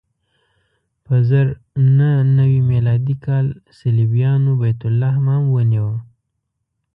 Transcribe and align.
په 1.05 1.15
زر 1.29 1.47
نهه 1.97 2.21
نوې 2.37 2.59
میلادي 2.71 3.15
کال 3.25 3.45
صلیبیانو 3.79 4.51
بیت 4.61 4.79
لحم 4.99 5.25
هم 5.35 5.43
ونیو. 5.53 5.89